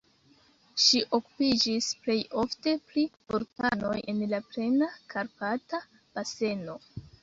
[0.83, 6.83] Ŝi okupiĝis plej ofte pri vulkanoj en la plena Karpata baseno.